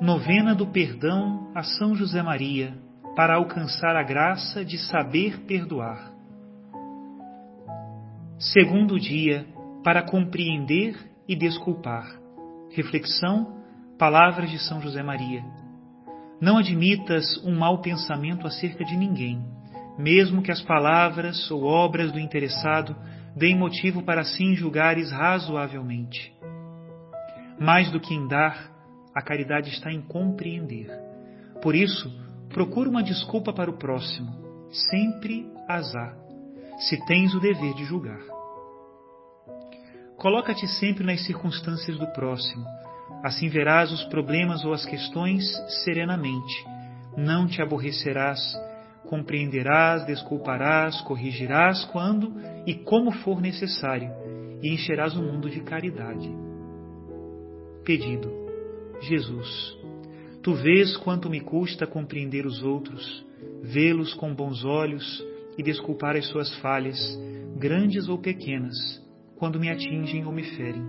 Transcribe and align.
Novena 0.00 0.56
do 0.56 0.66
Perdão 0.66 1.52
a 1.54 1.62
São 1.62 1.94
José 1.94 2.20
Maria, 2.20 2.74
para 3.14 3.36
alcançar 3.36 3.94
a 3.94 4.02
graça 4.02 4.64
de 4.64 4.76
saber 4.76 5.42
perdoar. 5.46 6.12
Segundo 8.36 8.98
dia, 8.98 9.46
para 9.84 10.02
compreender 10.02 10.98
e 11.28 11.36
desculpar. 11.36 12.06
Reflexão, 12.72 13.62
palavras 13.96 14.50
de 14.50 14.58
São 14.58 14.80
José 14.80 15.02
Maria. 15.02 15.44
Não 16.40 16.58
admitas 16.58 17.24
um 17.44 17.56
mau 17.56 17.80
pensamento 17.80 18.48
acerca 18.48 18.84
de 18.84 18.96
ninguém, 18.96 19.40
mesmo 19.96 20.42
que 20.42 20.50
as 20.50 20.60
palavras 20.60 21.48
ou 21.52 21.62
obras 21.62 22.10
do 22.10 22.18
interessado 22.18 22.96
deem 23.36 23.56
motivo 23.56 24.02
para 24.02 24.22
assim 24.22 24.56
julgares 24.56 25.12
razoavelmente. 25.12 26.34
Mais 27.60 27.90
do 27.92 28.00
que 28.00 28.12
em 28.12 28.26
dar, 28.26 28.73
a 29.14 29.22
caridade 29.22 29.70
está 29.70 29.92
em 29.92 30.02
compreender. 30.02 30.88
Por 31.62 31.74
isso, 31.74 32.10
procura 32.48 32.90
uma 32.90 33.02
desculpa 33.02 33.52
para 33.52 33.70
o 33.70 33.78
próximo. 33.78 34.44
Sempre 34.90 35.46
as 35.68 35.94
há, 35.94 36.14
se 36.78 37.04
tens 37.06 37.32
o 37.34 37.40
dever 37.40 37.74
de 37.74 37.84
julgar. 37.84 38.20
Coloca-te 40.16 40.66
sempre 40.66 41.04
nas 41.04 41.24
circunstâncias 41.24 41.96
do 41.96 42.06
próximo. 42.08 42.66
Assim 43.22 43.48
verás 43.48 43.92
os 43.92 44.04
problemas 44.04 44.64
ou 44.64 44.72
as 44.72 44.84
questões 44.84 45.44
serenamente. 45.84 46.64
Não 47.16 47.46
te 47.46 47.62
aborrecerás, 47.62 48.40
compreenderás, 49.06 50.04
desculparás, 50.06 51.00
corrigirás 51.02 51.84
quando 51.86 52.34
e 52.66 52.74
como 52.74 53.12
for 53.12 53.40
necessário, 53.40 54.10
e 54.60 54.74
encherás 54.74 55.14
o 55.16 55.22
mundo 55.22 55.48
de 55.48 55.60
caridade. 55.60 56.28
Pedido 57.84 58.43
Jesus, 59.04 59.78
tu 60.42 60.54
vês 60.54 60.96
quanto 60.96 61.30
me 61.30 61.40
custa 61.40 61.86
compreender 61.86 62.46
os 62.46 62.62
outros, 62.62 63.24
vê-los 63.62 64.14
com 64.14 64.34
bons 64.34 64.64
olhos 64.64 65.24
e 65.56 65.62
desculpar 65.62 66.16
as 66.16 66.26
suas 66.26 66.54
falhas, 66.56 66.98
grandes 67.56 68.08
ou 68.08 68.18
pequenas, 68.18 68.76
quando 69.36 69.60
me 69.60 69.70
atingem 69.70 70.24
ou 70.24 70.32
me 70.32 70.42
ferem. 70.42 70.82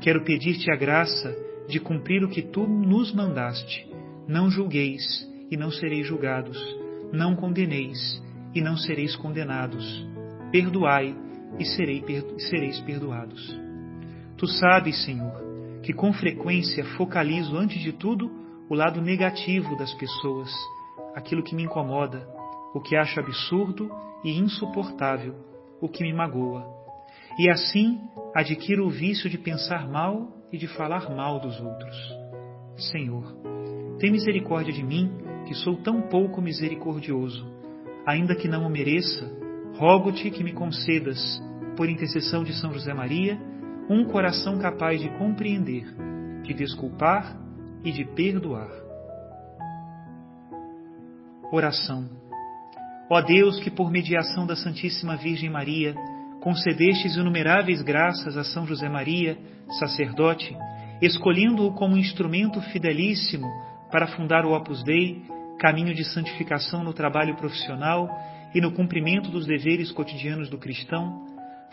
Quero 0.00 0.24
pedir-te 0.24 0.70
a 0.70 0.76
graça 0.76 1.34
de 1.68 1.80
cumprir 1.80 2.22
o 2.22 2.28
que 2.28 2.42
tu 2.42 2.66
nos 2.66 3.12
mandaste. 3.12 3.86
Não 4.28 4.50
julgueis 4.50 5.02
e 5.50 5.56
não 5.56 5.70
sereis 5.70 6.06
julgados, 6.06 6.58
não 7.12 7.34
condeneis 7.34 8.22
e 8.54 8.60
não 8.60 8.76
sereis 8.76 9.16
condenados. 9.16 10.06
Perdoai 10.50 11.14
e 11.58 11.64
sereis 11.64 12.80
perdoados. 12.80 13.58
Tu 14.36 14.46
sabes, 14.46 15.04
Senhor, 15.04 15.43
que 15.84 15.92
com 15.92 16.12
frequência 16.14 16.82
focalizo 16.96 17.56
antes 17.56 17.80
de 17.82 17.92
tudo 17.92 18.30
o 18.70 18.74
lado 18.74 19.02
negativo 19.02 19.76
das 19.76 19.92
pessoas, 19.94 20.50
aquilo 21.14 21.42
que 21.42 21.54
me 21.54 21.64
incomoda, 21.64 22.26
o 22.74 22.80
que 22.80 22.96
acho 22.96 23.20
absurdo 23.20 23.90
e 24.24 24.38
insuportável, 24.38 25.34
o 25.82 25.88
que 25.88 26.02
me 26.02 26.12
magoa. 26.12 26.64
E 27.38 27.50
assim 27.50 28.00
adquiro 28.34 28.86
o 28.86 28.90
vício 28.90 29.28
de 29.28 29.36
pensar 29.36 29.86
mal 29.86 30.32
e 30.50 30.56
de 30.56 30.66
falar 30.66 31.14
mal 31.14 31.38
dos 31.38 31.60
outros. 31.60 31.96
Senhor, 32.76 33.36
tem 33.98 34.10
misericórdia 34.10 34.72
de 34.72 34.82
mim, 34.82 35.12
que 35.46 35.54
sou 35.54 35.76
tão 35.76 36.00
pouco 36.00 36.40
misericordioso. 36.40 37.46
Ainda 38.06 38.34
que 38.34 38.48
não 38.48 38.66
o 38.66 38.70
mereça, 38.70 39.30
rogo-te 39.76 40.30
que 40.30 40.42
me 40.42 40.52
concedas, 40.54 41.42
por 41.76 41.88
intercessão 41.90 42.42
de 42.42 42.54
São 42.54 42.72
José 42.72 42.94
Maria, 42.94 43.38
um 43.88 44.04
coração 44.04 44.58
capaz 44.58 45.00
de 45.00 45.08
compreender, 45.18 45.84
de 46.42 46.54
desculpar 46.54 47.36
e 47.84 47.92
de 47.92 48.04
perdoar. 48.04 48.70
Oração. 51.52 52.08
Ó 53.10 53.20
Deus, 53.20 53.60
que 53.60 53.70
por 53.70 53.90
mediação 53.90 54.46
da 54.46 54.56
Santíssima 54.56 55.16
Virgem 55.16 55.50
Maria 55.50 55.94
concedestes 56.40 57.16
inumeráveis 57.16 57.80
graças 57.80 58.36
a 58.36 58.44
São 58.44 58.66
José 58.66 58.86
Maria, 58.86 59.38
sacerdote, 59.78 60.54
escolhendo-o 61.00 61.72
como 61.72 61.96
instrumento 61.96 62.60
fidelíssimo 62.60 63.46
para 63.90 64.08
fundar 64.08 64.44
o 64.44 64.52
Opus 64.52 64.82
Dei, 64.84 65.22
caminho 65.58 65.94
de 65.94 66.04
santificação 66.04 66.84
no 66.84 66.92
trabalho 66.92 67.34
profissional 67.36 68.10
e 68.54 68.60
no 68.60 68.72
cumprimento 68.72 69.30
dos 69.30 69.46
deveres 69.46 69.90
cotidianos 69.90 70.50
do 70.50 70.58
cristão, 70.58 71.26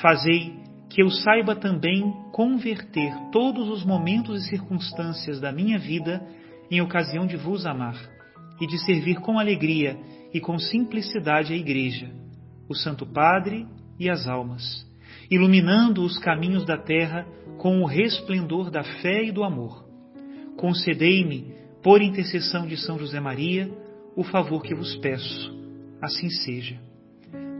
fazei 0.00 0.65
que 0.96 1.02
eu 1.02 1.10
saiba 1.10 1.54
também 1.54 2.10
converter 2.32 3.12
todos 3.30 3.68
os 3.68 3.84
momentos 3.84 4.42
e 4.42 4.48
circunstâncias 4.48 5.38
da 5.38 5.52
minha 5.52 5.78
vida 5.78 6.26
em 6.70 6.80
ocasião 6.80 7.26
de 7.26 7.36
vos 7.36 7.66
amar 7.66 8.00
e 8.58 8.66
de 8.66 8.82
servir 8.82 9.20
com 9.20 9.38
alegria 9.38 9.98
e 10.32 10.40
com 10.40 10.58
simplicidade 10.58 11.52
a 11.52 11.56
Igreja, 11.56 12.10
o 12.66 12.74
Santo 12.74 13.04
Padre 13.04 13.66
e 14.00 14.08
as 14.08 14.26
almas, 14.26 14.90
iluminando 15.30 16.02
os 16.02 16.16
caminhos 16.16 16.64
da 16.64 16.78
terra 16.78 17.26
com 17.58 17.82
o 17.82 17.86
resplendor 17.86 18.70
da 18.70 18.82
fé 18.82 19.22
e 19.22 19.30
do 19.30 19.44
amor. 19.44 19.84
Concedei-me, 20.56 21.54
por 21.82 22.00
intercessão 22.00 22.66
de 22.66 22.78
São 22.78 22.98
José 22.98 23.20
Maria, 23.20 23.70
o 24.16 24.24
favor 24.24 24.62
que 24.62 24.74
vos 24.74 24.96
peço. 24.96 25.54
Assim 26.00 26.30
seja. 26.30 26.80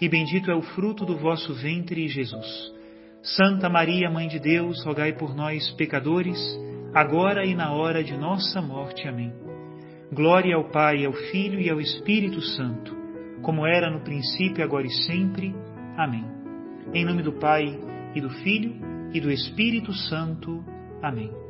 e 0.00 0.08
bendito 0.08 0.50
é 0.50 0.54
o 0.54 0.62
fruto 0.62 1.04
do 1.04 1.16
vosso 1.16 1.54
ventre, 1.54 2.06
Jesus. 2.08 2.72
Santa 3.22 3.68
Maria, 3.68 4.10
Mãe 4.10 4.28
de 4.28 4.38
Deus, 4.38 4.84
rogai 4.84 5.12
por 5.12 5.34
nós, 5.34 5.70
pecadores, 5.72 6.38
agora 6.94 7.44
e 7.44 7.54
na 7.54 7.72
hora 7.72 8.04
de 8.04 8.16
nossa 8.16 8.62
morte. 8.62 9.08
Amém. 9.08 9.32
Glória 10.12 10.54
ao 10.54 10.70
Pai, 10.70 11.04
ao 11.04 11.12
Filho 11.12 11.60
e 11.60 11.68
ao 11.68 11.80
Espírito 11.80 12.40
Santo, 12.40 12.94
como 13.42 13.66
era 13.66 13.90
no 13.90 14.00
princípio, 14.00 14.62
agora 14.62 14.86
e 14.86 14.90
sempre. 14.90 15.54
Amém. 15.96 16.24
Em 16.94 17.04
nome 17.04 17.22
do 17.22 17.32
Pai, 17.32 17.76
e 18.14 18.20
do 18.20 18.30
Filho, 18.30 18.74
e 19.12 19.20
do 19.20 19.30
Espírito 19.30 19.92
Santo. 19.92 20.64
Amém. 21.02 21.45